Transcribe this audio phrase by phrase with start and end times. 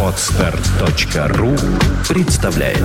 [0.00, 1.56] Отстар.ру
[2.08, 2.78] представляет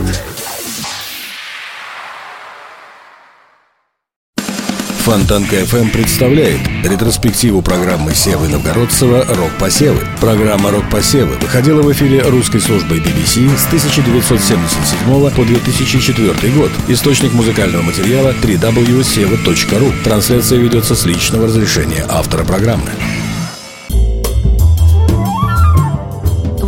[5.00, 10.02] Фонтанка FM представляет ретроспективу программы Севы Новгородцева «Рок-посевы».
[10.20, 16.72] Программа «Рок-посевы» выходила в эфире русской службой BBC с 1977 по 2004 год.
[16.88, 20.04] Источник музыкального материала www.seva.ru.
[20.04, 22.90] Трансляция ведется с личного разрешения автора программы.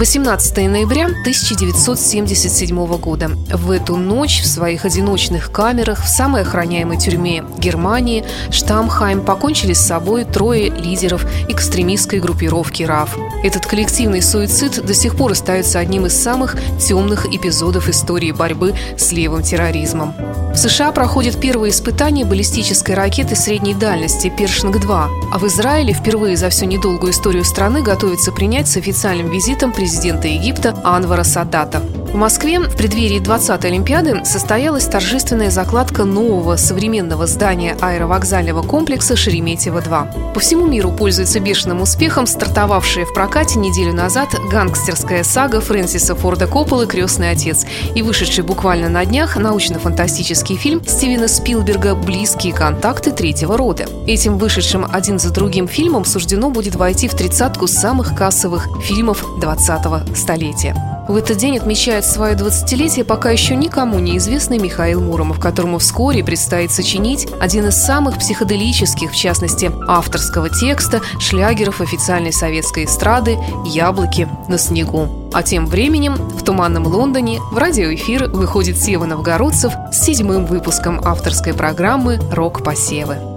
[0.02, 3.30] 18 ноября 1977 года.
[3.54, 9.86] В эту ночь в своих одиночных камерах в самой охраняемой тюрьме Германии Штамхайм покончили с
[9.86, 13.16] собой трое лидеров экстремистской группировки РАФ.
[13.44, 19.12] Этот коллективный суицид до сих пор остается одним из самых темных эпизодов истории борьбы с
[19.12, 20.16] левым терроризмом.
[20.52, 26.50] В США проходят первые испытания баллистической ракеты средней дальности «Першинг-2», а в Израиле впервые за
[26.50, 31.82] всю недолгую историю страны готовится принять с официальным визитом президента президента Египта Анвара Садата.
[32.12, 40.34] В Москве в преддверии 20-й Олимпиады состоялась торжественная закладка нового современного здания аэровокзального комплекса «Шереметьево-2».
[40.34, 46.48] По всему миру пользуется бешеным успехом стартовавшая в прокате неделю назад гангстерская сага Фрэнсиса Форда
[46.48, 53.56] Копполы «Крестный отец» и вышедший буквально на днях научно-фантастический фильм Стивена Спилберга «Близкие контакты третьего
[53.56, 53.86] рода».
[54.06, 60.14] Этим вышедшим один за другим фильмом суждено будет войти в тридцатку самых кассовых фильмов 20-го
[60.14, 60.76] столетия.
[61.08, 66.72] В этот день отмечает свое 20-летие пока еще никому неизвестный Михаил Муромов, которому вскоре предстоит
[66.72, 74.58] сочинить один из самых психоделических, в частности, авторского текста, шлягеров официальной советской эстрады «Яблоки на
[74.58, 75.30] снегу».
[75.34, 81.54] А тем временем в туманном Лондоне в радиоэфир выходит Сева Новгородцев с седьмым выпуском авторской
[81.54, 83.31] программы «Рок-посевы».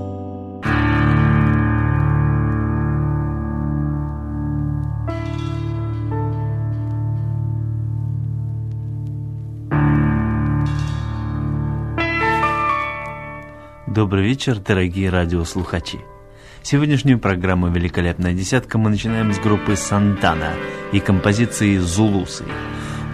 [14.05, 15.99] Добрый вечер, дорогие радиослухачи.
[16.63, 20.51] Сегодняшнюю программу «Великолепная десятка» мы начинаем с группы «Сантана»
[20.93, 22.45] и композиции «Зулусы».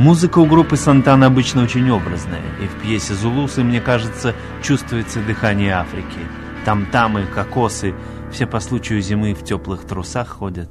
[0.01, 4.35] Музыка у группы «Сантана» обычно очень образная, и в пьесе «Зулусы», мне кажется,
[4.65, 6.19] чувствуется дыхание Африки.
[6.65, 7.95] Там-тамы, кокосы,
[8.33, 10.71] все по случаю зимы в теплых трусах ходят.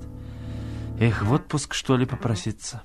[0.99, 2.81] Эх, в отпуск, что ли, попроситься?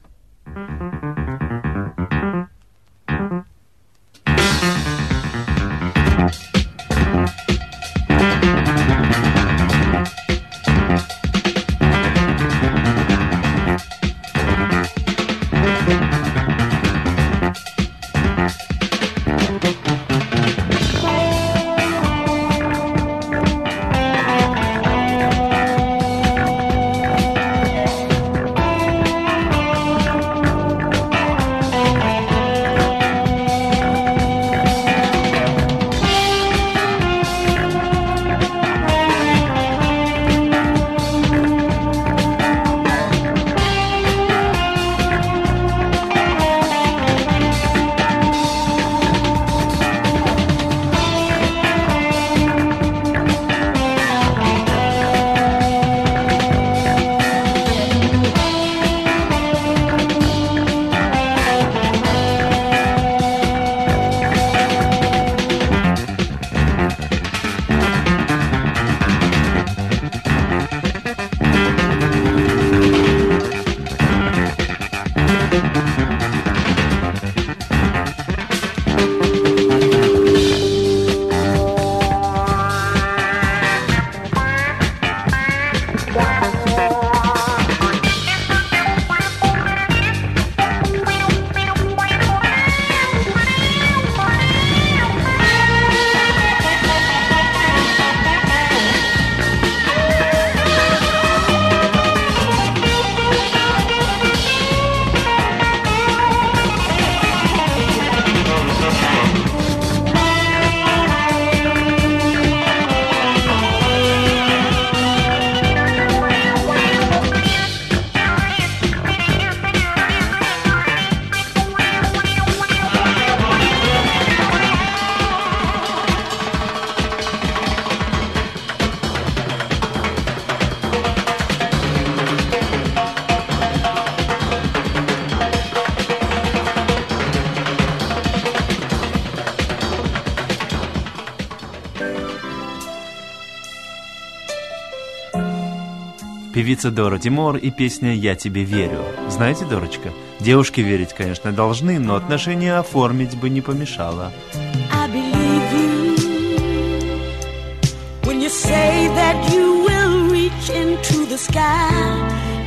[146.55, 149.03] Певица Дора Тимор и песня «Я тебе верю».
[149.29, 154.33] Знаете, Дорочка, девушки верить, конечно, должны, но отношения оформить бы не помешало.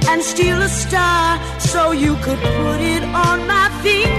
[0.09, 4.16] and steal a star so you could put it on my feet.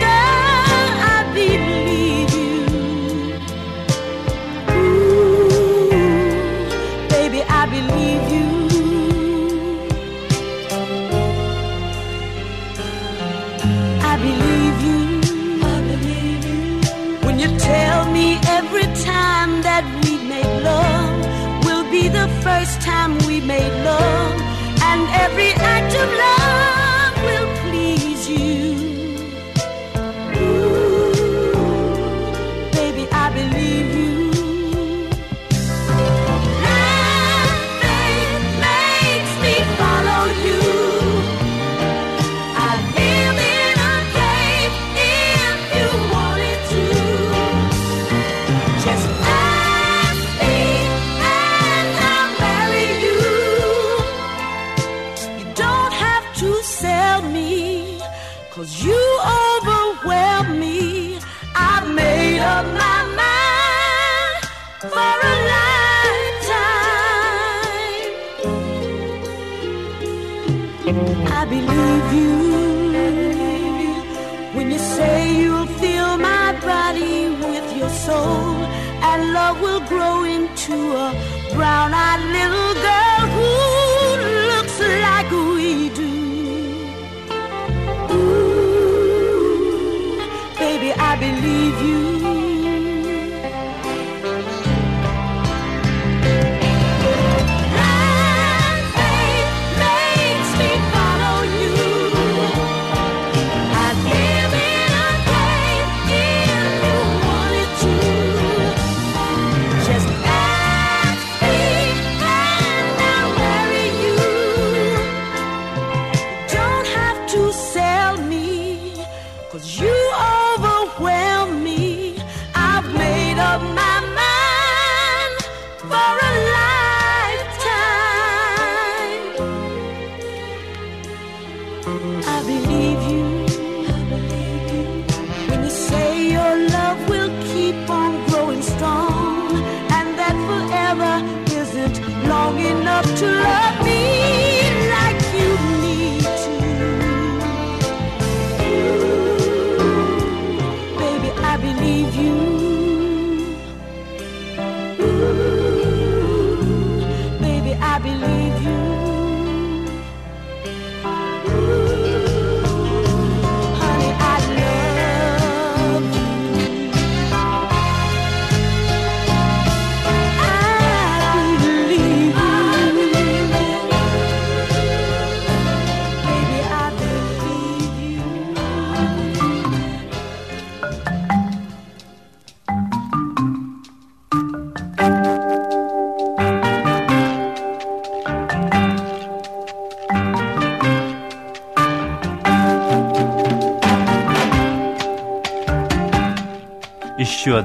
[22.43, 24.41] first time we made love.
[24.91, 26.38] And every act of love
[77.89, 78.55] soul,
[79.11, 81.09] and love will grow into a
[81.55, 83.08] brown eyed little girl.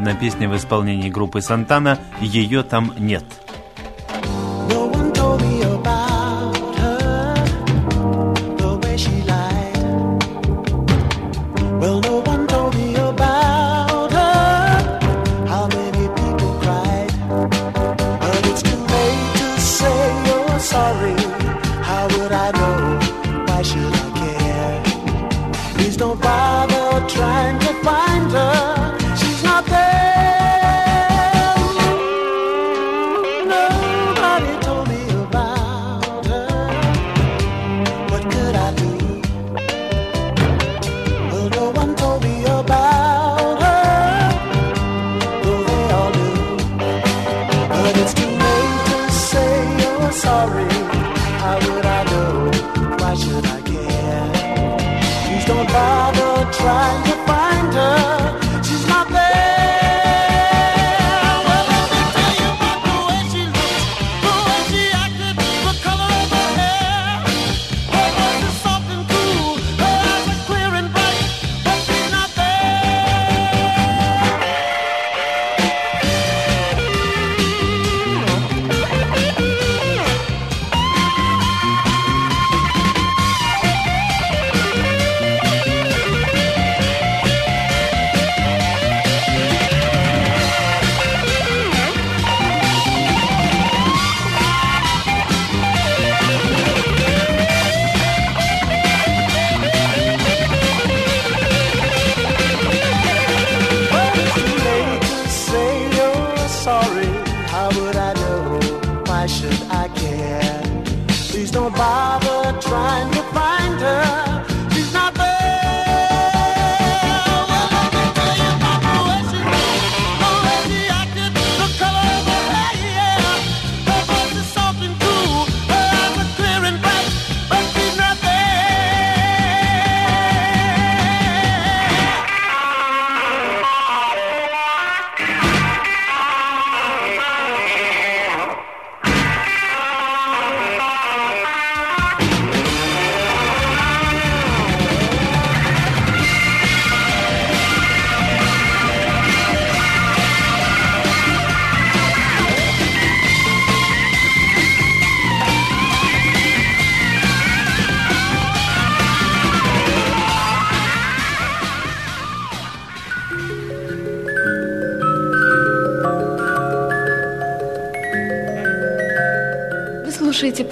[0.03, 3.23] одна песня в исполнении группы Сантана «Ее там нет».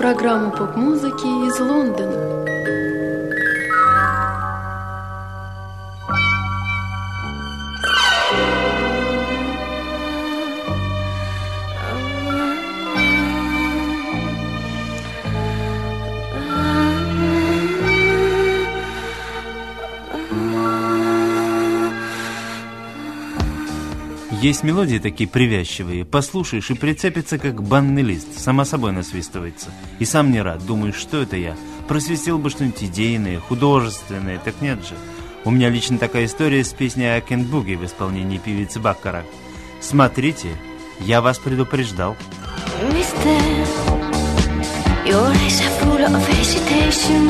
[0.01, 2.20] Программу поп-музыки из Лондона.
[24.41, 29.69] Есть мелодии такие привязчивые, послушаешь и прицепится, как банный лист, сама собой насвистывается.
[29.99, 31.55] И сам не рад, думаешь, что это я?
[31.87, 34.95] Просвистел бы что-нибудь идейное, художественное, так нет же.
[35.45, 39.23] У меня лично такая история с песней «I Can Boogie» в исполнении певицы Баккара.
[39.79, 40.49] Смотрите,
[41.01, 42.17] я вас предупреждал.
[45.05, 47.27] Your eyes are full of hesitation.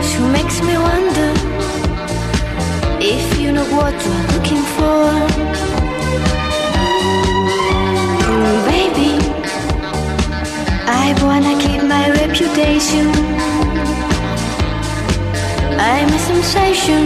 [0.00, 1.03] She makes me wonder
[3.76, 5.04] what you're looking for.
[8.30, 9.12] Mm, baby,
[10.86, 13.06] I wanna keep my reputation.
[15.78, 17.04] I'm a sensation.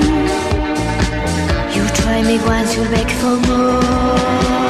[1.75, 4.68] You try me once, you'll beg for more.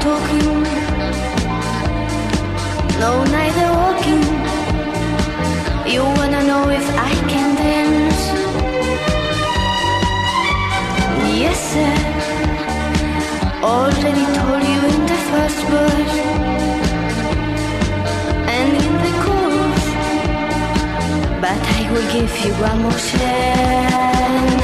[0.00, 0.62] Talking.
[3.00, 4.24] No, neither walking.
[5.92, 8.22] You wanna know if I can dance?
[11.42, 11.96] Yes, sir.
[13.62, 16.18] Already told you in the first verse
[18.56, 19.86] and in the chorus,
[21.42, 24.57] but I will give you one more chance.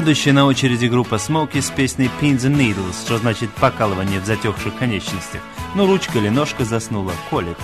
[0.00, 4.78] Следующая на очереди группа Smoky с песней Pins and Needles, что значит покалывание в затекших
[4.78, 5.42] конечностях.
[5.74, 7.58] Ну, ручка или ножка заснула, колет.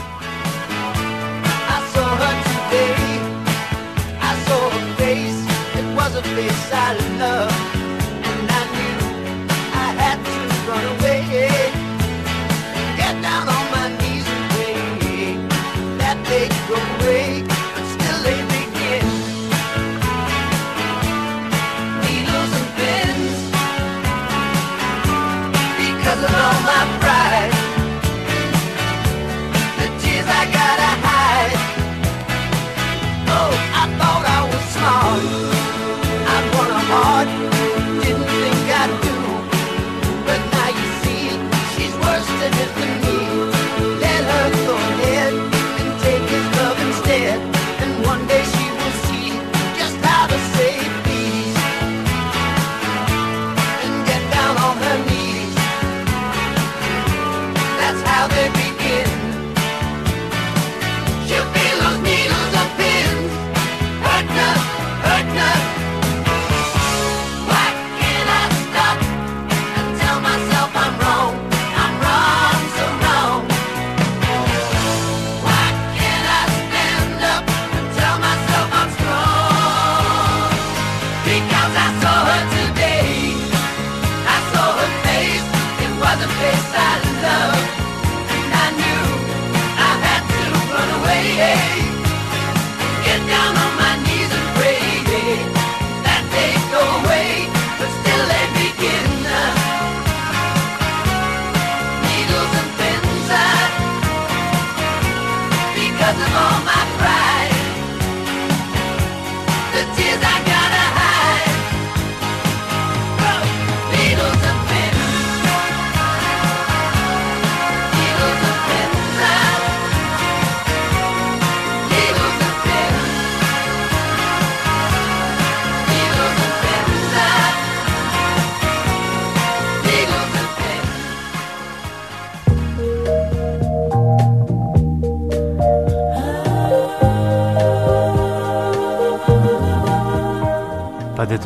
[6.73, 7.86] I loved.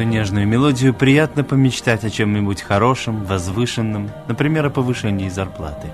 [0.01, 5.89] эту нежную мелодию приятно помечтать о чем-нибудь хорошем, возвышенном, например, о повышении зарплаты.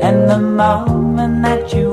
[0.00, 1.87] And the moment that you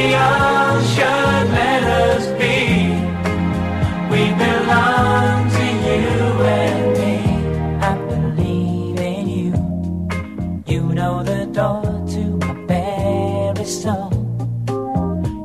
[0.00, 2.56] Should let us be.
[4.10, 6.00] We belong to you
[6.60, 7.14] and me.
[7.82, 9.52] I believe in you.
[10.66, 11.82] You know the door
[12.14, 14.10] to my very soul.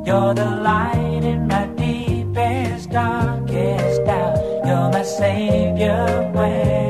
[0.06, 4.62] You're the light in my deepest, darkest hour.
[4.66, 6.32] You're my savior.
[6.34, 6.85] When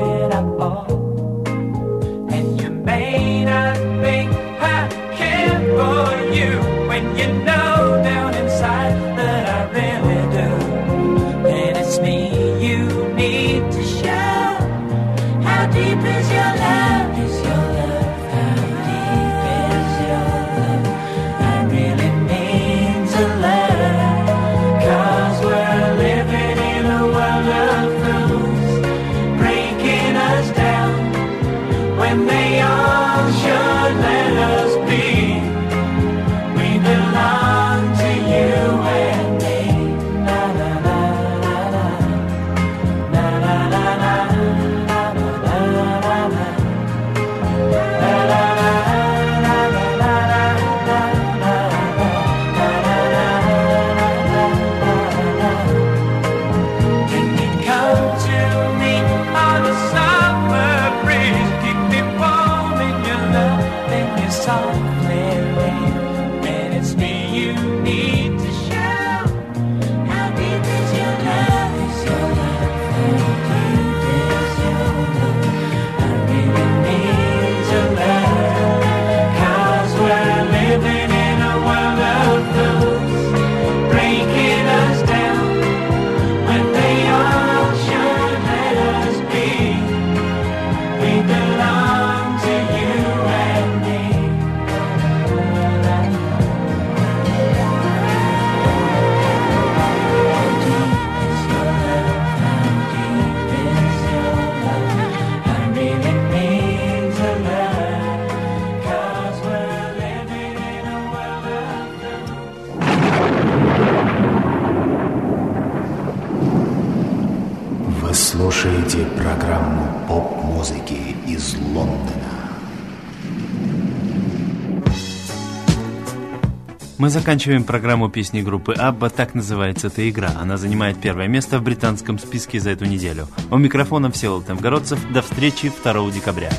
[126.98, 130.30] Мы заканчиваем программу песни группы «Абба», так называется эта игра.
[130.40, 133.28] Она занимает первое место в британском списке за эту неделю.
[133.50, 134.98] У микрофона Всеволод Новгородцев.
[135.12, 136.50] До встречи 2 декабря.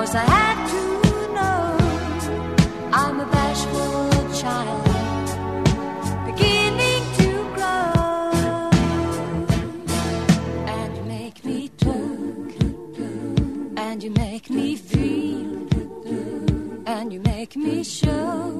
[0.00, 0.82] 'Cause I had to
[1.36, 1.76] know
[2.90, 4.08] I'm a bashful
[4.40, 5.28] child
[6.24, 8.70] beginning to grow.
[10.74, 12.50] And you make me talk
[13.76, 15.68] and you make me feel
[16.86, 18.59] and you make me show.